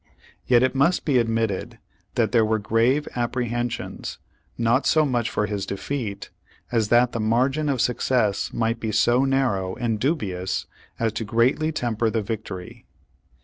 Yet 0.47 0.63
it 0.63 0.73
must 0.73 1.05
be 1.05 1.19
admitted 1.19 1.77
that 2.15 2.31
there 2.31 2.43
were 2.43 2.57
grave 2.57 3.07
apprehensions, 3.15 4.17
not 4.57 4.87
so 4.87 5.05
much 5.05 5.29
for 5.29 5.45
his 5.45 5.63
defeat, 5.67 6.31
as 6.71 6.87
that 6.87 7.11
the 7.11 7.19
margin 7.19 7.69
of 7.69 7.81
success 7.81 8.51
might 8.51 8.79
be 8.79 8.91
so 8.91 9.25
narrow 9.25 9.75
and 9.75 9.99
dubious, 9.99 10.65
as 10.97 11.13
to 11.13 11.23
greatly 11.23 11.71
temper 11.71 12.09
the 12.09 12.23
victory. 12.23 12.87